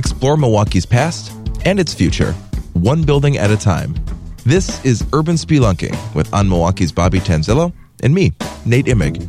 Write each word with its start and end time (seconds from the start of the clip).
Explore 0.00 0.38
Milwaukee's 0.38 0.86
past 0.86 1.30
and 1.66 1.78
its 1.78 1.92
future, 1.92 2.32
one 2.72 3.02
building 3.02 3.36
at 3.36 3.50
a 3.50 3.56
time. 3.56 3.94
This 4.46 4.82
is 4.82 5.04
Urban 5.12 5.34
Spelunking 5.36 5.94
with 6.14 6.32
On 6.32 6.48
Milwaukee's 6.48 6.90
Bobby 6.90 7.20
Tanzilo 7.20 7.70
and 8.02 8.14
me, 8.14 8.32
Nate 8.64 8.86
Imig, 8.86 9.22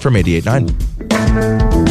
from 0.00 0.14
88.9. 0.14 1.82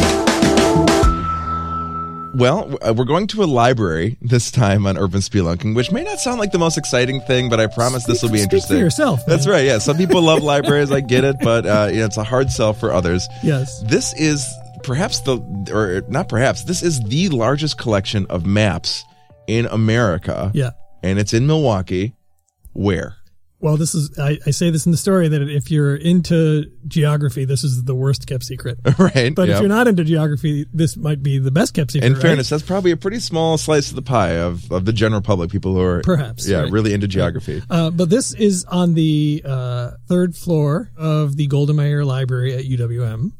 Well, 2.34 2.78
uh, 2.80 2.94
we're 2.96 3.04
going 3.04 3.26
to 3.28 3.42
a 3.42 3.44
library 3.44 4.16
this 4.22 4.50
time 4.50 4.86
on 4.86 4.96
Urban 4.96 5.20
Spelunking, 5.20 5.76
which 5.76 5.92
may 5.92 6.02
not 6.02 6.18
sound 6.18 6.40
like 6.40 6.50
the 6.52 6.58
most 6.58 6.78
exciting 6.78 7.20
thing, 7.20 7.50
but 7.50 7.60
I 7.60 7.66
promise 7.66 8.06
this 8.06 8.22
will 8.22 8.30
be 8.30 8.38
Speak 8.38 8.44
interesting. 8.44 8.76
for 8.78 8.80
yourself. 8.82 9.20
That's 9.26 9.46
right. 9.46 9.66
Yeah, 9.66 9.76
some 9.76 9.98
people 9.98 10.22
love 10.22 10.42
libraries. 10.42 10.90
I 10.90 11.00
get 11.00 11.24
it, 11.24 11.36
but 11.42 11.66
uh, 11.66 11.90
you 11.92 11.98
know, 11.98 12.06
it's 12.06 12.16
a 12.16 12.24
hard 12.24 12.50
sell 12.50 12.72
for 12.72 12.90
others. 12.94 13.28
Yes. 13.42 13.82
This 13.82 14.14
is 14.18 14.42
perhaps 14.82 15.20
the, 15.20 15.38
or 15.72 16.02
not 16.10 16.28
perhaps, 16.28 16.64
this 16.64 16.82
is 16.82 17.00
the 17.04 17.28
largest 17.28 17.78
collection 17.78 18.26
of 18.28 18.46
maps 18.46 19.04
in 19.46 19.66
America. 19.66 20.50
Yeah. 20.54 20.70
And 21.02 21.18
it's 21.18 21.34
in 21.34 21.46
Milwaukee. 21.46 22.14
Where? 22.72 23.16
Well, 23.62 23.76
this 23.76 23.94
is, 23.94 24.18
I, 24.18 24.38
I 24.44 24.50
say 24.50 24.70
this 24.70 24.86
in 24.86 24.92
the 24.92 24.98
story 24.98 25.28
that 25.28 25.40
if 25.40 25.70
you're 25.70 25.94
into 25.94 26.64
geography, 26.88 27.44
this 27.44 27.62
is 27.62 27.84
the 27.84 27.94
worst 27.94 28.26
kept 28.26 28.42
secret. 28.42 28.76
right. 28.98 29.32
But 29.32 29.48
yeah. 29.48 29.54
if 29.54 29.60
you're 29.60 29.68
not 29.68 29.86
into 29.86 30.02
geography, 30.02 30.66
this 30.72 30.96
might 30.96 31.22
be 31.22 31.38
the 31.38 31.52
best 31.52 31.72
kept 31.72 31.92
secret. 31.92 32.08
in 32.08 32.14
right? 32.14 32.22
fairness, 32.22 32.48
that's 32.48 32.64
probably 32.64 32.90
a 32.90 32.96
pretty 32.96 33.20
small 33.20 33.56
slice 33.58 33.90
of 33.90 33.94
the 33.94 34.02
pie 34.02 34.38
of, 34.38 34.70
of 34.72 34.84
the 34.84 34.92
general 34.92 35.22
public, 35.22 35.50
people 35.52 35.74
who 35.74 35.80
are 35.80 36.00
Perhaps, 36.00 36.48
yeah, 36.48 36.62
right. 36.62 36.72
really 36.72 36.92
into 36.92 37.06
geography. 37.06 37.62
Uh, 37.70 37.90
but 37.90 38.10
this 38.10 38.34
is 38.34 38.64
on 38.64 38.94
the 38.94 39.42
uh, 39.44 39.92
third 40.08 40.34
floor 40.34 40.90
of 40.96 41.36
the 41.36 41.46
Golda 41.46 41.72
Meir 41.72 42.04
Library 42.04 42.54
at 42.54 42.64
UWM, 42.64 43.30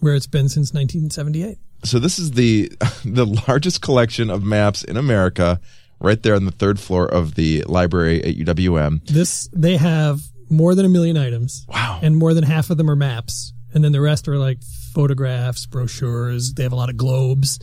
where 0.00 0.14
it's 0.14 0.26
been 0.26 0.48
since 0.48 0.72
1978. 0.72 1.58
So 1.84 1.98
this 1.98 2.18
is 2.18 2.32
the 2.32 2.70
the 3.04 3.26
largest 3.48 3.80
collection 3.82 4.30
of 4.30 4.42
maps 4.44 4.82
in 4.84 4.96
America, 4.96 5.60
right 6.00 6.22
there 6.22 6.34
on 6.34 6.44
the 6.44 6.50
third 6.50 6.78
floor 6.80 7.06
of 7.06 7.34
the 7.34 7.62
library 7.66 8.22
at 8.24 8.36
UWM. 8.36 9.06
This 9.06 9.48
they 9.52 9.76
have 9.76 10.20
more 10.48 10.74
than 10.74 10.86
a 10.86 10.88
million 10.88 11.16
items. 11.16 11.66
Wow. 11.68 11.98
And 12.02 12.16
more 12.16 12.34
than 12.34 12.44
half 12.44 12.70
of 12.70 12.76
them 12.76 12.90
are 12.90 12.96
maps, 12.96 13.52
and 13.74 13.82
then 13.84 13.92
the 13.92 14.00
rest 14.00 14.28
are 14.28 14.38
like 14.38 14.62
photographs, 14.94 15.66
brochures. 15.66 16.54
They 16.54 16.62
have 16.62 16.72
a 16.72 16.76
lot 16.76 16.88
of 16.90 16.96
globes, 16.96 17.58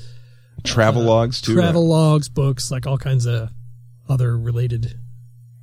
Travel 0.64 1.02
logs 1.04 1.42
too. 1.42 1.54
uh, 1.54 1.56
travel 1.56 1.88
logs, 1.88 2.30
books, 2.30 2.72
like 2.72 2.86
all 2.88 2.98
kinds 2.98 3.26
of 3.26 3.50
other 4.08 4.38
related 4.38 5.00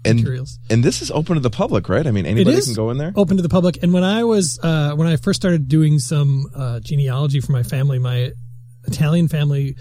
and, 0.05 0.19
materials. 0.21 0.59
And 0.71 0.83
this 0.83 1.03
is 1.03 1.11
open 1.11 1.35
to 1.35 1.41
the 1.41 1.51
public, 1.51 1.89
right? 1.89 2.07
I 2.07 2.11
mean, 2.11 2.27
anybody 2.27 2.61
can 2.63 2.75
go 2.75 2.91
in 2.91 2.99
there. 2.99 3.13
open 3.17 3.37
to 3.37 3.43
the 3.43 3.49
public. 3.49 3.83
And 3.83 3.93
when 3.93 4.05
I 4.05 4.25
was 4.25 4.59
uh, 4.63 4.95
when 4.95 5.07
I 5.09 5.17
first 5.17 5.41
started 5.41 5.69
doing 5.69 5.99
some 5.99 6.47
uh, 6.55 6.81
genealogy 6.81 7.41
for 7.41 7.53
my 7.53 7.63
family, 7.63 7.99
my 7.99 8.33
Italian 8.87 9.29
family 9.29 9.77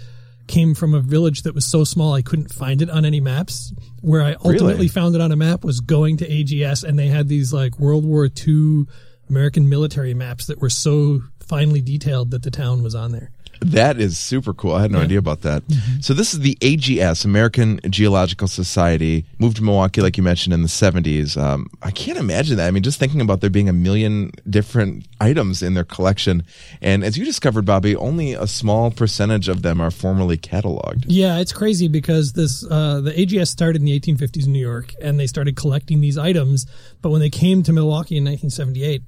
came 0.46 0.74
from 0.74 0.94
a 0.94 1.00
village 1.00 1.42
that 1.42 1.54
was 1.54 1.64
so 1.64 1.84
small 1.84 2.12
I 2.12 2.22
couldn't 2.22 2.52
find 2.52 2.82
it 2.82 2.90
on 2.90 3.04
any 3.04 3.20
maps. 3.20 3.72
Where 4.02 4.22
I 4.22 4.32
ultimately 4.34 4.74
Really? 4.74 4.88
found 4.88 5.14
it 5.14 5.20
on 5.20 5.30
a 5.32 5.36
map 5.36 5.64
was 5.64 5.80
going 5.80 6.16
to 6.18 6.28
AGS, 6.28 6.82
and 6.84 6.98
they 6.98 7.06
had 7.06 7.28
these 7.28 7.52
like 7.52 7.78
World 7.78 8.04
War 8.04 8.28
II 8.46 8.86
American 9.28 9.68
military 9.68 10.12
maps 10.12 10.46
that 10.46 10.60
were 10.60 10.70
so 10.70 11.22
finely 11.38 11.80
detailed 11.80 12.32
that 12.32 12.42
the 12.42 12.50
town 12.50 12.82
was 12.82 12.94
on 12.94 13.12
there. 13.12 13.30
That 13.60 14.00
is 14.00 14.18
super 14.18 14.54
cool. 14.54 14.74
I 14.74 14.82
had 14.82 14.90
no 14.90 15.00
idea 15.00 15.18
about 15.18 15.42
that. 15.42 15.66
Mm-hmm. 15.68 16.00
So 16.00 16.14
this 16.14 16.32
is 16.32 16.40
the 16.40 16.56
AGS, 16.56 17.24
American 17.24 17.78
Geological 17.88 18.48
Society, 18.48 19.26
moved 19.38 19.58
to 19.58 19.62
Milwaukee, 19.62 20.00
like 20.00 20.16
you 20.16 20.22
mentioned, 20.22 20.54
in 20.54 20.62
the 20.62 20.68
70s. 20.68 21.36
Um, 21.36 21.68
I 21.82 21.90
can't 21.90 22.18
imagine 22.18 22.56
that. 22.56 22.66
I 22.66 22.70
mean, 22.70 22.82
just 22.82 22.98
thinking 22.98 23.20
about 23.20 23.42
there 23.42 23.50
being 23.50 23.68
a 23.68 23.74
million 23.74 24.32
different 24.48 25.06
items 25.20 25.62
in 25.62 25.74
their 25.74 25.84
collection. 25.84 26.42
And 26.80 27.04
as 27.04 27.18
you 27.18 27.24
discovered, 27.24 27.66
Bobby, 27.66 27.94
only 27.94 28.32
a 28.32 28.46
small 28.46 28.90
percentage 28.90 29.48
of 29.48 29.60
them 29.60 29.80
are 29.80 29.90
formally 29.90 30.38
cataloged. 30.38 31.04
Yeah, 31.06 31.38
it's 31.38 31.52
crazy 31.52 31.88
because 31.88 32.32
this 32.32 32.64
uh, 32.64 33.02
the 33.02 33.12
AGS 33.12 33.48
started 33.48 33.82
in 33.82 33.84
the 33.84 33.98
1850s 34.00 34.46
in 34.46 34.52
New 34.52 34.60
York, 34.60 34.94
and 35.02 35.20
they 35.20 35.26
started 35.26 35.56
collecting 35.56 36.00
these 36.00 36.16
items. 36.16 36.66
But 37.02 37.10
when 37.10 37.20
they 37.20 37.30
came 37.30 37.62
to 37.64 37.72
Milwaukee 37.72 38.16
in 38.16 38.24
1978, 38.24 39.02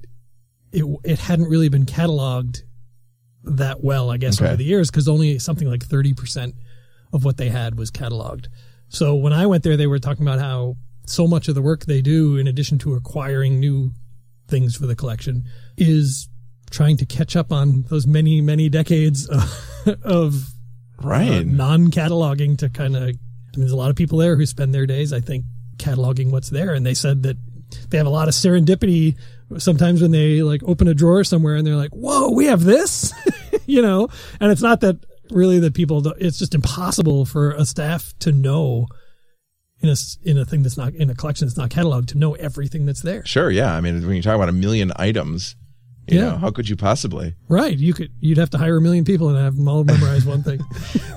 it 0.73 0.99
it 1.03 1.19
hadn't 1.19 1.49
really 1.49 1.69
been 1.69 1.85
cataloged 1.85 2.63
that 3.43 3.83
well, 3.83 4.09
I 4.09 4.17
guess, 4.17 4.39
Okay. 4.39 4.47
over 4.47 4.55
the 4.57 4.63
years, 4.63 4.89
because 4.89 5.07
only 5.07 5.39
something 5.39 5.67
like 5.67 5.83
30 5.83 6.13
percent 6.13 6.55
of 7.11 7.23
what 7.25 7.37
they 7.37 7.49
had 7.49 7.77
was 7.77 7.91
cataloged. 7.91 8.45
So 8.89 9.15
when 9.15 9.33
I 9.33 9.45
went 9.47 9.63
there, 9.63 9.77
they 9.77 9.87
were 9.87 9.99
talking 9.99 10.23
about 10.25 10.39
how 10.39 10.77
so 11.05 11.27
much 11.27 11.47
of 11.47 11.55
the 11.55 11.61
work 11.61 11.85
they 11.85 12.01
do, 12.01 12.37
in 12.37 12.47
addition 12.47 12.77
to 12.79 12.93
acquiring 12.95 13.59
new 13.59 13.91
things 14.47 14.75
for 14.75 14.85
the 14.85 14.95
collection, 14.95 15.45
is 15.77 16.29
trying 16.71 16.97
to 16.97 17.05
catch 17.05 17.35
up 17.35 17.51
on 17.51 17.83
those 17.89 18.07
many 18.07 18.41
many 18.41 18.69
decades 18.69 19.27
of, 19.85 19.87
of 20.03 20.45
Right. 21.01 21.29
uh, 21.29 21.43
non-cataloging 21.43 22.57
to 22.59 22.69
kind 22.69 22.95
of. 22.95 23.03
I 23.03 23.05
mean, 23.07 23.15
there's 23.57 23.71
a 23.71 23.75
lot 23.77 23.89
of 23.89 23.95
people 23.95 24.17
there 24.19 24.35
who 24.35 24.45
spend 24.45 24.73
their 24.73 24.85
days, 24.87 25.11
I 25.13 25.19
think, 25.19 25.45
cataloging 25.77 26.31
what's 26.31 26.49
there, 26.49 26.73
and 26.73 26.85
they 26.85 26.93
said 26.95 27.23
that 27.23 27.37
they 27.89 27.97
have 27.97 28.07
a 28.07 28.11
lot 28.11 28.27
of 28.27 28.33
serendipity 28.33 29.15
sometimes 29.57 30.01
when 30.01 30.11
they 30.11 30.41
like 30.41 30.63
open 30.63 30.87
a 30.87 30.93
drawer 30.93 31.23
somewhere 31.23 31.55
and 31.55 31.65
they're 31.65 31.75
like, 31.75 31.91
"Whoa, 31.91 32.31
we 32.31 32.45
have 32.45 32.63
this," 32.63 33.13
you 33.65 33.81
know. 33.81 34.07
And 34.39 34.51
it's 34.51 34.61
not 34.61 34.81
that 34.81 34.97
really 35.31 35.59
that 35.59 35.73
people. 35.73 36.07
It's 36.17 36.39
just 36.39 36.55
impossible 36.55 37.25
for 37.25 37.51
a 37.51 37.65
staff 37.65 38.13
to 38.19 38.31
know 38.31 38.87
in 39.79 39.89
a 39.89 39.95
in 40.23 40.37
a 40.37 40.45
thing 40.45 40.63
that's 40.63 40.77
not 40.77 40.93
in 40.93 41.09
a 41.09 41.15
collection 41.15 41.47
that's 41.47 41.57
not 41.57 41.69
cataloged 41.69 42.07
to 42.07 42.17
know 42.17 42.33
everything 42.35 42.85
that's 42.85 43.01
there. 43.01 43.25
Sure, 43.25 43.51
yeah. 43.51 43.73
I 43.73 43.81
mean, 43.81 44.05
when 44.05 44.15
you 44.15 44.21
talk 44.21 44.35
about 44.35 44.49
a 44.49 44.53
million 44.53 44.91
items, 44.95 45.55
you 46.07 46.19
Yeah. 46.19 46.25
know, 46.31 46.37
how 46.37 46.51
could 46.51 46.67
you 46.69 46.75
possibly? 46.75 47.35
Right? 47.47 47.77
You 47.77 47.93
could 47.93 48.09
you'd 48.19 48.37
have 48.37 48.49
to 48.51 48.57
hire 48.57 48.77
a 48.77 48.81
million 48.81 49.05
people 49.05 49.29
and 49.29 49.37
have 49.37 49.55
them 49.55 49.67
all 49.67 49.83
memorize 49.83 50.25
one 50.25 50.43
thing. 50.43 50.59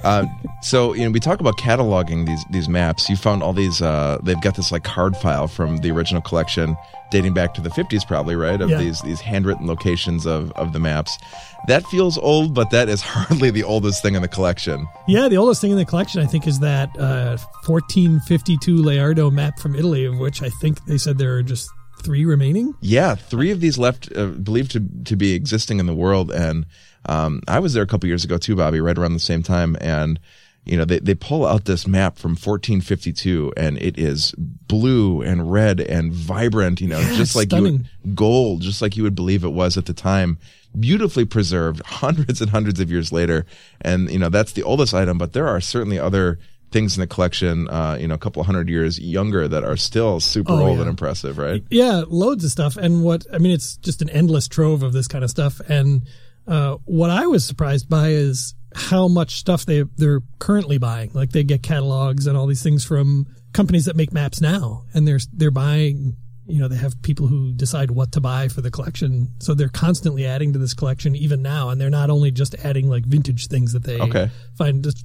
Uh, 0.04 0.24
so 0.62 0.92
you 0.94 1.04
know, 1.04 1.10
we 1.10 1.18
talk 1.18 1.40
about 1.40 1.58
cataloging 1.58 2.26
these 2.26 2.44
these 2.52 2.68
maps. 2.68 3.10
You 3.10 3.16
found 3.16 3.42
all 3.42 3.52
these. 3.52 3.82
Uh, 3.82 4.18
they've 4.22 4.40
got 4.40 4.54
this 4.54 4.70
like 4.70 4.84
card 4.84 5.16
file 5.16 5.48
from 5.48 5.78
the 5.78 5.90
original 5.90 6.22
collection, 6.22 6.76
dating 7.10 7.34
back 7.34 7.54
to 7.54 7.60
the 7.60 7.70
fifties, 7.70 8.04
probably 8.04 8.36
right, 8.36 8.60
of 8.60 8.70
Yeah. 8.70 8.78
these 8.78 9.00
these 9.02 9.20
handwritten 9.20 9.66
locations 9.66 10.24
of 10.24 10.52
of 10.52 10.72
the 10.72 10.78
maps. 10.78 11.18
That 11.66 11.84
feels 11.86 12.18
old, 12.18 12.54
but 12.54 12.70
that 12.70 12.88
is 12.88 13.00
hardly 13.14 13.50
the 13.50 13.64
oldest 13.64 14.00
thing 14.00 14.14
in 14.14 14.22
the 14.22 14.28
collection. 14.28 14.86
Yeah, 15.08 15.26
the 15.28 15.38
oldest 15.38 15.60
thing 15.60 15.72
in 15.72 15.76
the 15.76 15.84
collection, 15.84 16.20
I 16.22 16.26
think, 16.26 16.46
is 16.46 16.60
that 16.60 16.88
uh, 17.00 17.36
1452 17.64 18.76
Leardo 18.76 19.28
map 19.30 19.58
from 19.58 19.74
Italy, 19.74 20.04
of 20.04 20.18
which 20.18 20.40
I 20.40 20.50
think 20.60 20.84
they 20.84 20.98
said 20.98 21.18
there 21.18 21.34
are 21.36 21.42
just 21.42 21.68
three 22.02 22.24
remaining. 22.24 22.74
Yeah, 22.80 23.14
three 23.14 23.50
of 23.50 23.60
these 23.60 23.78
left, 23.78 24.10
uh, 24.16 24.26
believed 24.26 24.72
to 24.72 24.80
to 25.04 25.16
be 25.16 25.34
existing 25.34 25.80
in 25.80 25.86
the 25.86 25.94
world, 25.94 26.30
and 26.30 26.66
um, 27.06 27.42
I 27.48 27.58
was 27.58 27.72
there 27.74 27.82
a 27.82 27.86
couple 27.86 28.08
years 28.08 28.24
ago 28.24 28.38
too, 28.38 28.56
Bobby, 28.56 28.80
right 28.80 28.96
around 28.96 29.12
the 29.14 29.20
same 29.20 29.42
time, 29.42 29.76
and 29.80 30.18
you 30.64 30.76
know 30.76 30.84
they 30.84 30.98
they 30.98 31.14
pull 31.14 31.46
out 31.46 31.64
this 31.64 31.86
map 31.86 32.18
from 32.18 32.32
1452, 32.32 33.52
and 33.56 33.78
it 33.78 33.98
is 33.98 34.34
blue 34.36 35.22
and 35.22 35.50
red 35.52 35.80
and 35.80 36.12
vibrant, 36.12 36.80
you 36.80 36.88
know, 36.88 36.98
Yeah, 36.98 37.14
just 37.14 37.36
like 37.36 37.52
you 37.52 37.62
would, 37.62 37.88
gold, 38.14 38.62
just 38.62 38.82
like 38.82 38.96
you 38.96 39.02
would 39.02 39.14
believe 39.14 39.44
it 39.44 39.52
was 39.52 39.76
at 39.76 39.86
the 39.86 39.94
time. 39.94 40.38
Beautifully 40.78 41.24
preserved, 41.24 41.80
hundreds 41.86 42.40
and 42.40 42.50
hundreds 42.50 42.80
of 42.80 42.90
years 42.90 43.12
later, 43.12 43.46
and 43.80 44.10
you 44.10 44.18
know 44.18 44.28
that's 44.28 44.52
the 44.52 44.62
oldest 44.62 44.92
item. 44.92 45.18
But 45.18 45.32
there 45.32 45.46
are 45.48 45.60
certainly 45.60 45.98
other 45.98 46.38
things 46.76 46.96
in 46.96 47.00
the 47.00 47.06
collection, 47.06 47.68
uh, 47.68 47.96
you 47.98 48.06
know, 48.06 48.14
a 48.14 48.18
couple 48.18 48.42
hundred 48.44 48.68
years 48.68 48.98
younger 48.98 49.48
that 49.48 49.64
are 49.64 49.76
still 49.78 50.20
super 50.20 50.52
Oh, 50.52 50.60
old 50.66 50.74
yeah. 50.76 50.80
and 50.82 50.90
impressive, 50.90 51.38
right? 51.38 51.62
Yeah, 51.70 52.02
loads 52.06 52.44
of 52.44 52.50
stuff. 52.50 52.76
And 52.76 53.02
what, 53.02 53.24
I 53.32 53.38
mean, 53.38 53.52
it's 53.52 53.76
just 53.78 54.02
an 54.02 54.10
endless 54.10 54.46
trove 54.46 54.82
of 54.82 54.92
this 54.92 55.08
kind 55.08 55.24
of 55.24 55.30
stuff. 55.30 55.58
And 55.68 56.02
uh, 56.46 56.76
what 56.84 57.08
I 57.10 57.26
was 57.26 57.44
surprised 57.46 57.88
by 57.88 58.08
is 58.10 58.54
how 58.74 59.08
much 59.08 59.36
stuff 59.36 59.64
they, 59.64 59.84
they're 59.96 60.20
currently 60.38 60.76
buying. 60.78 61.10
Like 61.14 61.30
they 61.32 61.44
get 61.44 61.62
catalogs 61.62 62.26
and 62.26 62.36
all 62.36 62.46
these 62.46 62.62
things 62.62 62.84
from 62.84 63.26
companies 63.54 63.86
that 63.86 63.96
make 63.96 64.12
maps 64.12 64.40
now. 64.42 64.84
And 64.92 65.08
they're, 65.08 65.20
they're 65.32 65.50
buying, 65.50 66.16
you 66.46 66.60
know, 66.60 66.68
they 66.68 66.76
have 66.76 67.00
people 67.00 67.26
who 67.26 67.52
decide 67.52 67.90
what 67.90 68.12
to 68.12 68.20
buy 68.20 68.48
for 68.48 68.60
the 68.60 68.70
collection. 68.70 69.28
So 69.40 69.54
they're 69.54 69.70
constantly 69.70 70.26
adding 70.26 70.52
to 70.52 70.58
this 70.58 70.74
collection 70.74 71.16
even 71.16 71.40
now. 71.40 71.70
And 71.70 71.80
they're 71.80 71.88
not 71.90 72.10
only 72.10 72.30
just 72.30 72.54
adding 72.66 72.88
like 72.90 73.06
vintage 73.06 73.46
things 73.48 73.72
that 73.72 73.84
they 73.84 73.98
Okay. 73.98 74.30
find 74.58 74.84
just 74.84 75.04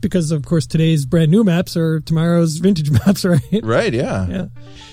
because 0.00 0.30
of 0.30 0.44
course 0.44 0.66
today's 0.66 1.04
brand 1.04 1.30
new 1.30 1.44
maps 1.44 1.76
are 1.76 2.00
tomorrow's 2.00 2.56
vintage 2.56 2.90
maps, 3.06 3.24
right? 3.24 3.60
Right. 3.62 3.92
Yeah. 3.92 4.26
Yeah. 4.28 4.46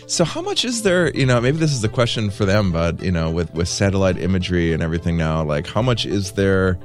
So 0.08 0.24
how 0.24 0.42
much 0.42 0.66
is 0.66 0.84
there? 0.84 1.12
You 1.16 1.26
know, 1.26 1.40
maybe 1.42 1.58
this 1.58 1.74
is 1.74 1.84
a 1.84 1.90
question 1.90 2.30
for 2.30 2.46
them, 2.46 2.72
but 2.72 3.02
you 3.02 3.12
know, 3.12 3.30
with 3.30 3.54
with 3.54 3.68
satellite 3.68 4.18
imagery 4.18 4.74
and 4.74 4.82
everything 4.82 5.18
now, 5.18 5.44
like 5.44 5.68
how 5.68 5.82
much 5.82 6.06
is 6.06 6.34
there? 6.34 6.80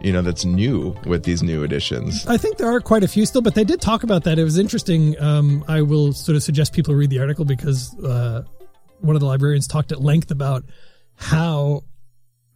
You 0.00 0.12
know, 0.12 0.20
that's 0.20 0.44
new 0.44 0.94
with 1.06 1.22
these 1.24 1.42
new 1.42 1.64
editions. 1.64 2.26
I 2.26 2.36
think 2.36 2.58
there 2.58 2.70
are 2.70 2.80
quite 2.80 3.02
a 3.02 3.08
few 3.08 3.24
still, 3.24 3.40
but 3.40 3.54
they 3.54 3.64
did 3.64 3.80
talk 3.80 4.02
about 4.02 4.24
that. 4.24 4.38
It 4.38 4.44
was 4.44 4.58
interesting. 4.58 5.18
Um, 5.18 5.64
I 5.68 5.80
will 5.80 6.12
sort 6.12 6.36
of 6.36 6.42
suggest 6.42 6.74
people 6.74 6.94
read 6.94 7.08
the 7.08 7.18
article 7.18 7.46
because 7.46 7.98
uh, 8.00 8.42
one 9.00 9.16
of 9.16 9.20
the 9.20 9.26
librarians 9.26 9.66
talked 9.66 9.92
at 9.92 10.02
length 10.02 10.30
about 10.30 10.64
how 11.14 11.84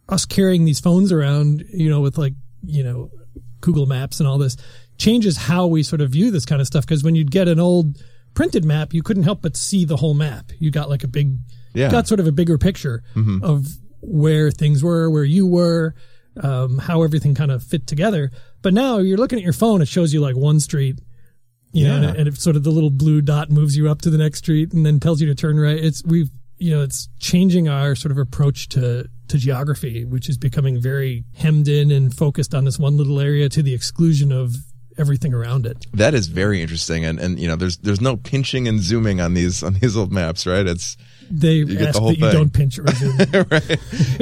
us 0.07 0.25
carrying 0.25 0.65
these 0.65 0.79
phones 0.79 1.11
around, 1.11 1.63
you 1.73 1.89
know, 1.89 2.01
with 2.01 2.17
like, 2.17 2.33
you 2.63 2.83
know, 2.83 3.09
Google 3.61 3.85
Maps 3.85 4.19
and 4.19 4.27
all 4.27 4.37
this 4.37 4.57
changes 5.01 5.35
how 5.37 5.65
we 5.67 5.81
sort 5.83 6.01
of 6.01 6.09
view 6.11 6.29
this 6.31 6.45
kind 6.45 6.61
of 6.61 6.67
stuff. 6.67 6.85
Because 6.85 7.03
when 7.03 7.15
you'd 7.15 7.31
get 7.31 7.47
an 7.47 7.59
old 7.59 7.87
printed 8.33 8.63
map, 8.63 8.93
you 8.93 9.01
couldn't 9.03 9.23
help 9.23 9.41
but 9.41 9.57
see 9.57 9.83
the 9.85 9.97
whole 9.97 10.13
map. 10.13 10.51
You 10.59 10.69
got 10.71 10.89
like 10.89 11.03
a 11.03 11.07
big, 11.07 11.37
Yeah. 11.73 11.89
got 11.89 12.07
sort 12.07 12.19
of 12.19 12.27
a 12.27 12.31
bigger 12.31 12.57
picture 12.57 13.03
of 13.43 13.67
where 14.01 14.51
things 14.51 14.83
were, 14.83 15.09
where 15.09 15.23
you 15.23 15.45
were, 15.47 15.93
um, 16.41 16.77
how 16.77 17.01
everything 17.03 17.33
kind 17.35 17.51
of 17.51 17.63
fit 17.63 17.87
together. 17.87 18.31
But 18.61 18.73
now 18.73 18.99
you're 18.99 19.17
looking 19.17 19.39
at 19.39 19.43
your 19.43 19.53
phone, 19.53 19.81
it 19.81 19.87
shows 19.87 20.13
you 20.13 20.21
like 20.21 20.35
one 20.35 20.59
street, 20.59 20.99
you 21.73 21.85
know, 21.87 21.99
Yeah. 22.01 22.07
and, 22.09 22.17
and 22.19 22.27
it 22.27 22.37
sort 22.39 22.55
of 22.55 22.63
the 22.63 22.71
little 22.71 22.89
blue 22.91 23.21
dot 23.21 23.49
moves 23.49 23.75
you 23.75 23.89
up 23.89 24.01
to 24.03 24.09
the 24.09 24.17
next 24.17 24.39
street 24.39 24.71
and 24.73 24.85
then 24.85 24.99
tells 24.99 25.19
you 25.21 25.27
to 25.27 25.35
turn 25.35 25.59
right. 25.59 25.77
It's 25.83 26.03
we've 26.05 26.29
you 26.57 26.69
know 26.69 26.83
it's 26.83 27.09
changing 27.19 27.67
our 27.67 27.95
sort 27.95 28.11
of 28.11 28.17
approach 28.19 28.69
to 28.69 29.07
to 29.29 29.37
geography, 29.37 30.05
which 30.05 30.29
is 30.29 30.37
becoming 30.37 30.79
very 30.79 31.23
hemmed 31.33 31.67
in 31.67 31.89
and 31.91 32.13
focused 32.13 32.53
on 32.53 32.65
this 32.65 32.77
one 32.77 32.97
little 32.97 33.19
area 33.19 33.49
to 33.49 33.63
the 33.63 33.73
exclusion 33.73 34.31
of 34.31 34.55
everything 35.01 35.33
around 35.33 35.65
it. 35.65 35.85
That 35.93 36.13
is 36.13 36.27
very 36.27 36.61
interesting, 36.61 37.03
and 37.03 37.19
and 37.19 37.39
you 37.39 37.47
know, 37.47 37.55
there's 37.57 37.77
there's 37.77 37.99
no 38.01 38.15
pinching 38.15 38.67
and 38.67 38.79
zooming 38.79 39.19
on 39.19 39.33
these 39.33 39.63
on 39.63 39.73
these 39.73 39.97
old 39.97 40.11
maps, 40.13 40.45
right? 40.47 40.65
It's 40.65 40.95
They 41.29 41.63
get 41.65 41.77
the 41.79 41.87
ask 41.89 41.99
whole 41.99 42.09
that 42.09 42.17
you 42.19 42.25
thing. 42.25 42.33
don't 42.33 42.53
pinch 42.53 42.79
or 42.79 42.87
zoom. 42.87 43.17
right, 43.51 43.69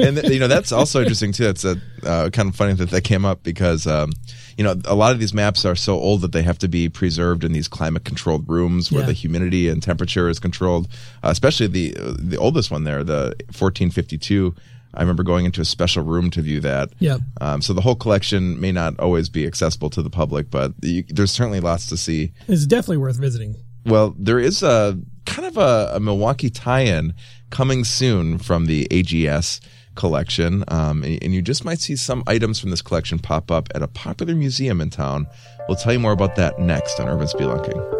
and 0.00 0.16
th- 0.16 0.32
you 0.32 0.40
know 0.40 0.48
that's 0.48 0.72
also 0.72 1.00
interesting 1.00 1.32
too. 1.32 1.48
It's 1.48 1.64
a 1.64 1.76
uh, 2.04 2.30
kind 2.30 2.48
of 2.48 2.56
funny 2.56 2.72
that 2.74 2.90
that 2.90 3.02
came 3.04 3.24
up 3.24 3.42
because 3.42 3.86
um, 3.86 4.10
you 4.56 4.64
know 4.64 4.74
a 4.86 4.94
lot 4.94 5.12
of 5.12 5.18
these 5.20 5.34
maps 5.34 5.64
are 5.64 5.76
so 5.76 5.94
old 5.98 6.22
that 6.22 6.32
they 6.32 6.42
have 6.42 6.58
to 6.58 6.68
be 6.68 6.88
preserved 6.88 7.44
in 7.44 7.52
these 7.52 7.68
climate 7.68 8.04
controlled 8.04 8.48
rooms 8.48 8.90
where 8.90 9.02
Yeah. 9.02 9.06
the 9.08 9.12
humidity 9.12 9.68
and 9.68 9.82
temperature 9.82 10.28
is 10.28 10.38
controlled. 10.40 10.88
Uh, 11.22 11.28
especially 11.30 11.66
the 11.66 11.94
the 12.18 12.36
oldest 12.38 12.70
one 12.70 12.84
there, 12.84 13.04
the 13.04 13.34
1452. 13.52 14.54
I 14.94 15.00
remember 15.00 15.22
going 15.22 15.44
into 15.44 15.60
a 15.60 15.64
special 15.64 16.02
room 16.02 16.30
to 16.30 16.42
view 16.42 16.60
that. 16.60 16.90
Yeah. 16.98 17.18
Um, 17.40 17.62
so 17.62 17.72
the 17.72 17.80
whole 17.80 17.94
collection 17.94 18.60
may 18.60 18.72
not 18.72 18.98
always 18.98 19.28
be 19.28 19.46
accessible 19.46 19.90
to 19.90 20.02
the 20.02 20.10
public, 20.10 20.50
but 20.50 20.72
you, 20.82 21.04
there's 21.08 21.30
certainly 21.30 21.60
lots 21.60 21.86
to 21.88 21.96
see. 21.96 22.32
It's 22.48 22.66
definitely 22.66 22.98
worth 22.98 23.16
visiting. 23.16 23.56
Well, 23.86 24.14
there 24.18 24.38
is 24.38 24.62
a 24.62 24.98
kind 25.26 25.46
of 25.46 25.56
a, 25.56 25.92
a 25.94 26.00
Milwaukee 26.00 26.50
tie-in 26.50 27.14
coming 27.50 27.84
soon 27.84 28.38
from 28.38 28.66
the 28.66 28.86
AGS 28.90 29.60
collection, 29.94 30.64
um, 30.68 31.02
and, 31.02 31.22
and 31.22 31.34
you 31.34 31.42
just 31.42 31.64
might 31.64 31.80
see 31.80 31.96
some 31.96 32.22
items 32.26 32.58
from 32.58 32.70
this 32.70 32.82
collection 32.82 33.18
pop 33.18 33.50
up 33.50 33.68
at 33.74 33.82
a 33.82 33.88
popular 33.88 34.34
museum 34.34 34.80
in 34.80 34.90
town. 34.90 35.26
We'll 35.68 35.76
tell 35.76 35.92
you 35.92 36.00
more 36.00 36.12
about 36.12 36.36
that 36.36 36.58
next 36.58 36.98
on 37.00 37.08
Urban 37.08 37.26
Spelunking. 37.26 37.98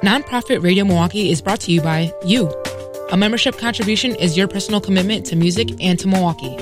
Nonprofit 0.00 0.62
Radio 0.62 0.84
Milwaukee 0.84 1.30
is 1.30 1.42
brought 1.42 1.60
to 1.60 1.72
you 1.72 1.82
by 1.82 2.12
you. 2.24 2.50
A 3.12 3.16
membership 3.16 3.58
contribution 3.58 4.14
is 4.14 4.36
your 4.36 4.46
personal 4.46 4.80
commitment 4.80 5.26
to 5.26 5.36
music 5.36 5.82
and 5.82 5.98
to 5.98 6.06
Milwaukee. 6.06 6.56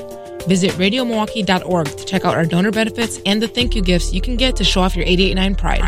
Visit 0.47 0.71
radiomilwaukee.org 0.73 1.87
to 1.89 2.05
check 2.07 2.25
out 2.25 2.37
our 2.37 2.47
donor 2.47 2.71
benefits 2.71 3.21
and 3.27 3.43
the 3.43 3.49
thank 3.49 3.77
you 3.77 3.83
gifts 3.83 4.15
you 4.15 4.23
can 4.23 4.39
get 4.39 4.57
to 4.57 4.65
show 4.65 4.81
off 4.81 4.97
your 4.97 5.05
889 5.05 5.55
pride. 5.57 5.83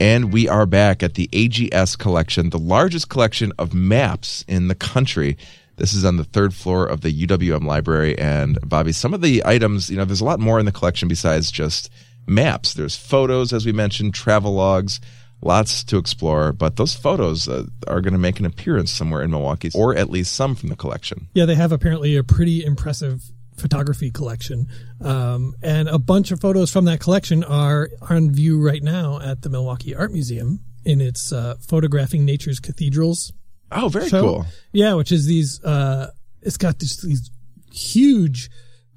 And 0.00 0.32
we 0.32 0.48
are 0.48 0.64
back 0.64 1.02
at 1.02 1.14
the 1.14 1.26
AGS 1.32 1.98
collection, 1.98 2.50
the 2.50 2.58
largest 2.58 3.08
collection 3.08 3.52
of 3.58 3.74
maps 3.74 4.44
in 4.46 4.68
the 4.68 4.76
country. 4.76 5.36
This 5.74 5.92
is 5.92 6.04
on 6.04 6.18
the 6.18 6.24
third 6.24 6.54
floor 6.54 6.86
of 6.86 7.00
the 7.00 7.26
UWM 7.26 7.64
library. 7.64 8.16
And 8.16 8.60
Bobby, 8.62 8.92
some 8.92 9.12
of 9.12 9.22
the 9.22 9.42
items, 9.44 9.90
you 9.90 9.96
know, 9.96 10.04
there's 10.04 10.20
a 10.20 10.24
lot 10.24 10.38
more 10.38 10.60
in 10.60 10.66
the 10.66 10.72
collection 10.72 11.08
besides 11.08 11.50
just 11.50 11.90
maps. 12.28 12.74
There's 12.74 12.96
photos, 12.96 13.52
as 13.52 13.66
we 13.66 13.72
mentioned, 13.72 14.14
travel 14.14 14.54
logs, 14.54 15.00
lots 15.46 15.82
to 15.84 15.96
explore. 15.96 16.52
But 16.52 16.76
those 16.76 16.94
photos 16.94 17.48
uh, 17.48 17.64
are 17.86 18.00
going 18.00 18.12
to 18.12 18.18
make 18.18 18.38
an 18.40 18.44
appearance 18.46 18.90
somewhere 18.90 19.22
in 19.22 19.30
Milwaukee, 19.30 19.70
or 19.74 19.96
at 19.96 20.10
least 20.10 20.34
some 20.34 20.54
from 20.54 20.68
the 20.68 20.76
collection. 20.76 21.28
Yeah, 21.34 21.46
they 21.46 21.54
have 21.54 21.72
apparently 21.72 22.16
a 22.16 22.22
pretty 22.24 22.64
impressive 22.64 23.22
photography 23.56 24.10
collection. 24.10 24.68
Um, 25.00 25.54
and 25.62 25.88
a 25.88 25.98
bunch 25.98 26.30
of 26.30 26.40
photos 26.40 26.70
from 26.70 26.84
that 26.86 27.00
collection 27.00 27.42
are 27.44 27.88
on 28.10 28.30
view 28.32 28.60
right 28.62 28.82
now 28.82 29.18
at 29.20 29.40
the 29.42 29.48
Milwaukee 29.48 29.94
Art 29.94 30.12
Museum 30.12 30.60
in 30.84 31.00
its 31.00 31.32
uh, 31.32 31.54
Photographing 31.60 32.24
Nature's 32.26 32.60
Cathedrals 32.60 33.32
Oh, 33.72 33.88
very 33.88 34.08
show. 34.08 34.20
cool. 34.20 34.46
Yeah, 34.72 34.94
which 34.94 35.10
is 35.10 35.26
these, 35.26 35.62
uh, 35.64 36.10
it's 36.42 36.56
got 36.56 36.78
this, 36.78 36.98
these 37.02 37.30
huge 37.72 38.48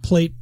plate 0.03 0.33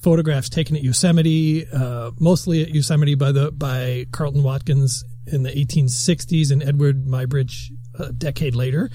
photographs 0.00 0.48
taken 0.48 0.76
at 0.76 0.82
Yosemite, 0.82 1.66
uh, 1.68 2.10
mostly 2.18 2.62
at 2.62 2.70
Yosemite 2.70 3.14
by 3.14 3.32
the, 3.32 3.50
by 3.52 4.06
Carleton 4.12 4.42
Watkins 4.42 5.04
in 5.26 5.42
the 5.42 5.50
1860s 5.50 6.50
and 6.50 6.62
Edward 6.62 7.04
Muybridge 7.06 7.70
a 7.98 8.12
decade 8.12 8.54
later. 8.54 8.90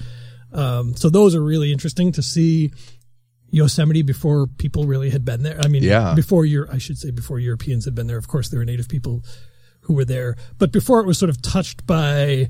Um, 0.52 0.94
so 0.96 1.08
those 1.10 1.34
are 1.34 1.42
really 1.42 1.72
interesting 1.72 2.12
to 2.12 2.22
see 2.22 2.72
Yosemite 3.50 4.02
before 4.02 4.46
people 4.48 4.84
really 4.86 5.10
had 5.10 5.24
been 5.24 5.42
there. 5.42 5.58
I 5.62 5.68
mean, 5.68 5.82
Yeah. 5.84 6.14
before 6.14 6.44
your, 6.44 6.70
I 6.72 6.78
should 6.78 6.98
say 6.98 7.10
before 7.12 7.38
Europeans 7.38 7.84
had 7.84 7.94
been 7.94 8.06
there. 8.08 8.18
Of 8.18 8.26
course, 8.28 8.48
there 8.48 8.58
were 8.58 8.64
native 8.64 8.88
people 8.88 9.22
who 9.82 9.94
were 9.94 10.04
there, 10.04 10.36
but 10.58 10.72
before 10.72 11.00
it 11.00 11.06
was 11.06 11.16
sort 11.18 11.30
of 11.30 11.40
touched 11.40 11.86
by 11.86 12.48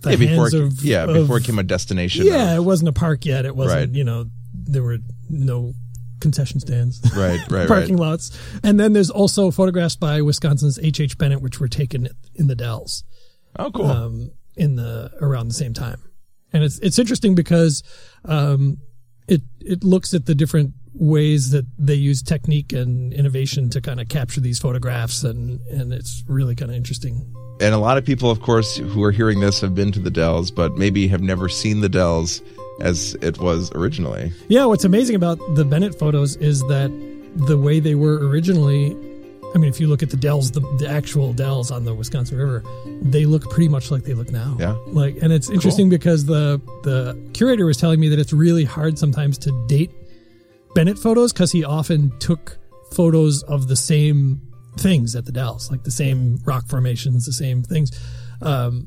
the 0.00 0.10
Yeah, 0.12 0.16
before 0.16 0.34
hands 0.50 0.54
it, 0.54 0.62
of, 0.62 0.82
yeah, 0.84 1.04
of- 1.04 1.14
before 1.14 1.36
it 1.36 1.40
became 1.40 1.58
a 1.58 1.62
destination. 1.62 2.24
yeah, 2.26 2.52
of- 2.52 2.58
it 2.58 2.62
wasn't 2.62 2.88
a 2.88 2.92
park 2.94 3.26
yet. 3.26 3.44
It 3.44 3.54
wasn't, 3.54 3.78
Right. 3.90 3.94
you 3.94 4.04
know, 4.04 4.26
there 4.54 4.82
were 4.82 4.98
no 5.28 5.74
concession 6.20 6.60
stands. 6.60 7.00
right, 7.16 7.40
right, 7.50 7.66
Parking 7.68 7.96
right. 7.96 8.08
lots. 8.08 8.38
And 8.62 8.78
then 8.78 8.92
there's 8.92 9.10
also 9.10 9.50
photographs 9.50 9.96
by 9.96 10.20
Wisconsin's 10.22 10.78
H. 10.78 11.00
H. 11.00 11.18
Bennett, 11.18 11.40
which 11.42 11.58
were 11.60 11.68
taken 11.68 12.08
in 12.34 12.46
the 12.46 12.54
Dells 12.56 13.04
Oh, 13.58 13.70
cool. 13.70 13.86
um, 13.86 14.30
in 14.56 14.76
the 14.76 15.10
around 15.20 15.48
the 15.48 15.54
same 15.54 15.74
time. 15.74 16.02
And 16.52 16.62
it's 16.64 16.78
it's 16.80 16.98
interesting 16.98 17.34
because 17.34 17.82
um, 18.24 18.78
it 19.28 19.42
it 19.60 19.84
looks 19.84 20.14
at 20.14 20.26
the 20.26 20.34
different 20.34 20.74
ways 20.92 21.50
that 21.50 21.64
they 21.78 21.94
use 21.94 22.20
technique 22.22 22.72
and 22.72 23.12
innovation 23.12 23.70
to 23.70 23.80
kind 23.80 24.00
of 24.00 24.08
capture 24.08 24.40
these 24.40 24.58
photographs, 24.58 25.22
and 25.22 25.60
and 25.70 25.92
it's 25.92 26.24
really 26.26 26.56
kind 26.56 26.70
of 26.70 26.76
interesting. 26.76 27.32
and 27.60 27.72
a 27.74 27.78
lot 27.78 27.96
of 27.98 28.04
people, 28.04 28.30
of 28.30 28.40
course, 28.42 28.76
who 28.78 29.02
are 29.04 29.12
hearing 29.12 29.38
this 29.38 29.60
have 29.60 29.74
been 29.74 29.92
to 29.92 30.00
the 30.00 30.10
Dells, 30.10 30.50
but 30.50 30.76
maybe 30.76 31.06
have 31.08 31.22
never 31.22 31.48
seen 31.48 31.80
the 31.80 31.88
Dells 31.88 32.42
as 32.80 33.14
it 33.22 33.38
was 33.38 33.72
originally. 33.72 34.32
Yeah, 34.48 34.64
what's 34.66 34.84
amazing 34.84 35.16
about 35.16 35.38
the 35.54 35.64
Bennett 35.64 35.98
photos 35.98 36.36
is 36.36 36.60
that 36.62 36.90
the 37.36 37.58
way 37.58 37.80
they 37.80 37.94
were 37.94 38.26
originally. 38.28 38.96
I 39.52 39.58
mean, 39.58 39.68
if 39.68 39.80
you 39.80 39.88
look 39.88 40.00
at 40.00 40.10
the 40.10 40.16
Dells, 40.16 40.52
the, 40.52 40.60
the 40.78 40.88
actual 40.88 41.32
Dells 41.32 41.72
on 41.72 41.84
the 41.84 41.92
Wisconsin 41.92 42.38
River, 42.38 42.62
they 43.02 43.26
look 43.26 43.50
pretty 43.50 43.66
much 43.66 43.90
like 43.90 44.04
they 44.04 44.14
look 44.14 44.30
now. 44.30 44.56
Yeah. 44.60 44.76
Like, 44.86 45.16
and 45.22 45.32
it's 45.32 45.50
interesting 45.50 45.88
because 45.88 46.24
the 46.24 46.60
the 46.84 47.18
curator 47.34 47.66
was 47.66 47.76
telling 47.76 47.98
me 47.98 48.08
that 48.08 48.20
it's 48.20 48.32
really 48.32 48.64
hard 48.64 48.96
sometimes 48.96 49.38
to 49.38 49.66
date 49.66 49.90
Bennett 50.74 50.98
photos 50.98 51.32
because 51.32 51.52
he 51.52 51.64
often 51.64 52.16
took 52.18 52.58
photos 52.92 53.42
of 53.44 53.68
the 53.68 53.76
same 53.76 54.40
things 54.78 55.16
at 55.16 55.24
the 55.24 55.32
Dells, 55.32 55.70
like 55.70 55.82
the 55.82 55.90
same 55.90 56.38
rock 56.44 56.68
formations, 56.68 57.26
the 57.26 57.32
same 57.32 57.62
things. 57.62 57.90
Um, 58.40 58.86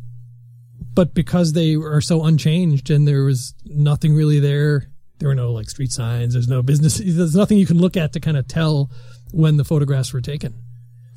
but 0.93 1.13
because 1.13 1.53
they 1.53 1.75
are 1.75 2.01
so 2.01 2.23
unchanged 2.23 2.89
and 2.89 3.07
there 3.07 3.23
was 3.23 3.53
nothing 3.65 4.13
really 4.15 4.39
there, 4.39 4.89
there 5.19 5.29
were 5.29 5.35
no 5.35 5.51
like 5.51 5.69
street 5.69 5.91
signs, 5.91 6.33
there's 6.33 6.47
no 6.47 6.61
business, 6.61 6.97
there's 7.03 7.35
nothing 7.35 7.57
you 7.57 7.65
can 7.65 7.79
look 7.79 7.97
at 7.97 8.13
to 8.13 8.19
kind 8.19 8.37
of 8.37 8.47
tell 8.47 8.89
when 9.31 9.57
the 9.57 9.63
photographs 9.63 10.13
were 10.13 10.21
taken. 10.21 10.53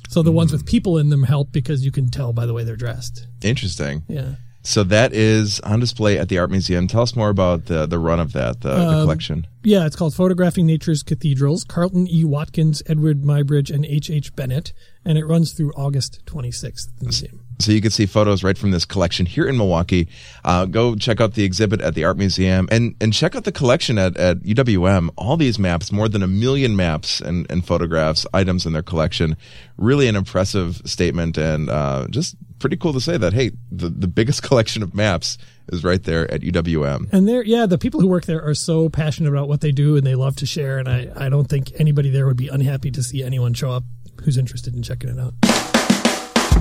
So 0.09 0.23
the 0.23 0.31
ones 0.31 0.51
with 0.51 0.65
people 0.65 0.97
in 0.97 1.09
them 1.09 1.23
help 1.23 1.51
because 1.51 1.83
you 1.83 1.91
can 1.91 2.09
tell 2.09 2.31
by 2.33 2.45
the 2.45 2.53
way 2.53 2.63
they're 2.63 2.77
dressed. 2.77 3.27
Interesting. 3.43 4.03
Yeah. 4.07 4.35
So 4.63 4.83
that 4.83 5.13
is 5.13 5.61
on 5.61 5.79
display 5.79 6.17
at 6.17 6.27
the 6.27 6.39
art 6.39 6.49
museum. 6.49 6.87
Tell 6.89 7.01
us 7.01 7.15
more 7.15 7.29
about 7.29 7.65
the 7.67 7.85
the 7.85 7.99
run 7.99 8.19
of 8.19 8.33
that, 8.33 8.61
the, 8.61 8.77
Um, 8.77 8.95
the 8.95 9.01
collection. 9.03 9.47
Yeah, 9.63 9.85
it's 9.85 9.95
called 9.95 10.13
Photographing 10.13 10.65
Nature's 10.65 11.03
Cathedrals. 11.03 11.63
Carleton 11.63 12.05
E. 12.09 12.25
Watkins, 12.25 12.83
Edward 12.85 13.21
Muybridge, 13.23 13.73
and 13.73 13.85
H. 13.85 14.09
H. 14.09 14.35
Bennett, 14.35 14.73
and 15.05 15.17
it 15.17 15.25
runs 15.25 15.53
through 15.53 15.71
August 15.73 16.25
26th 16.25 16.89
the 16.99 17.05
museum. 17.05 17.46
So 17.59 17.71
you 17.71 17.81
can 17.81 17.91
see 17.91 18.05
photos 18.05 18.43
right 18.43 18.57
from 18.57 18.71
this 18.71 18.85
collection 18.85 19.25
here 19.25 19.47
in 19.47 19.57
Milwaukee. 19.57 20.07
Uh, 20.43 20.65
go 20.65 20.95
check 20.95 21.19
out 21.19 21.33
the 21.33 21.43
exhibit 21.43 21.81
at 21.81 21.95
the 21.95 22.05
art 22.05 22.17
museum 22.17 22.67
and 22.71 22.95
and 23.01 23.13
check 23.13 23.35
out 23.35 23.45
the 23.45 23.51
collection 23.51 23.97
at, 23.97 24.15
at 24.17 24.39
UWM. 24.41 25.09
All 25.17 25.37
these 25.37 25.57
maps, 25.57 25.91
more 25.91 26.07
than 26.07 26.21
a 26.21 26.27
million 26.27 26.75
maps 26.75 27.19
and, 27.19 27.49
and 27.49 27.65
photographs, 27.65 28.25
items 28.33 28.65
in 28.65 28.73
their 28.73 28.83
collection. 28.83 29.35
Really 29.77 30.07
an 30.07 30.15
impressive 30.15 30.81
statement 30.85 31.37
and 31.37 31.69
uh, 31.69 32.07
just 32.09 32.35
pretty 32.59 32.77
cool 32.77 32.93
to 32.93 33.01
say 33.01 33.17
that 33.17 33.33
hey, 33.33 33.51
the 33.71 33.89
the 33.89 34.07
biggest 34.07 34.43
collection 34.47 34.83
of 34.83 34.93
maps 34.93 35.37
is 35.71 35.83
right 35.83 36.03
there 36.03 36.31
at 36.31 36.41
UWM. 36.41 37.11
And 37.11 37.27
there, 37.27 37.43
yeah, 37.43 37.65
the 37.65 37.77
people 37.77 37.99
who 37.99 38.07
work 38.07 38.25
there 38.25 38.41
are 38.41 38.55
so 38.55 38.89
passionate 38.89 39.29
about 39.29 39.47
what 39.47 39.61
they 39.61 39.71
do 39.71 39.97
and 39.97 40.05
they 40.05 40.15
love 40.15 40.35
to 40.37 40.45
share. 40.45 40.77
And 40.77 40.87
I, 40.87 41.09
I 41.15 41.29
don't 41.29 41.47
think 41.47 41.73
anybody 41.77 42.09
there 42.09 42.25
would 42.25 42.37
be 42.37 42.47
unhappy 42.47 42.91
to 42.91 43.03
see 43.03 43.23
anyone 43.23 43.53
show 43.53 43.71
up 43.71 43.83
who's 44.23 44.37
interested 44.37 44.75
in 44.75 44.81
checking 44.81 45.09
it 45.09 45.19
out. 45.19 45.33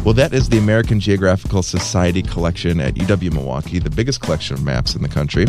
Well, 0.04 0.14
that 0.14 0.32
is 0.32 0.48
the 0.48 0.58
American 0.58 1.00
Geographical 1.00 1.62
Society 1.62 2.22
collection 2.22 2.78
at 2.80 2.94
UW 2.94 3.32
Milwaukee, 3.32 3.78
the 3.80 3.90
biggest 3.90 4.20
collection 4.20 4.54
of 4.54 4.62
maps 4.62 4.94
in 4.94 5.02
the 5.02 5.08
country. 5.08 5.46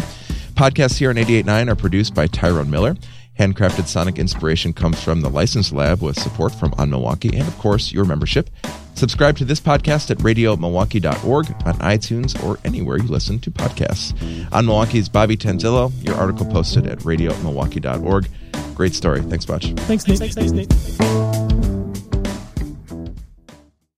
Podcasts 0.55 0.97
here 0.97 1.11
on 1.11 1.15
88.9 1.17 1.69
are 1.69 1.75
produced 1.75 2.15
by 2.15 2.25
Tyrone 2.27 2.69
Miller. 2.69 2.95
Handcrafted 3.39 3.85
sonic 3.85 4.17
inspiration 4.17 4.73
comes 4.73 5.01
from 5.01 5.21
the 5.21 5.29
License 5.29 5.71
Lab 5.71 6.01
with 6.01 6.19
support 6.19 6.55
from 6.55 6.73
On 6.79 6.89
Milwaukee 6.89 7.37
and, 7.37 7.47
of 7.47 7.55
course, 7.59 7.91
your 7.91 8.03
membership. 8.03 8.49
Subscribe 8.95 9.37
to 9.37 9.45
this 9.45 9.59
podcast 9.59 10.09
at 10.09 10.17
radiomilwaukee.org 10.17 11.45
on 11.67 11.75
iTunes 11.75 12.43
or 12.43 12.57
anywhere 12.65 12.97
you 12.97 13.03
listen 13.03 13.37
to 13.39 13.51
podcasts. 13.51 14.15
On 14.51 14.65
Milwaukee's 14.65 15.07
Bobby 15.07 15.37
Tanzilo, 15.37 15.91
your 16.03 16.15
article 16.15 16.47
posted 16.47 16.87
at 16.87 16.97
radiomilwaukee.org. 16.99 18.27
Great 18.73 18.95
story. 18.95 19.21
Thanks 19.21 19.47
much. 19.47 19.71
Thanks, 19.73 20.07
Nate. 20.07 20.17
Thanks, 20.33 20.51
Nate. 20.51 21.26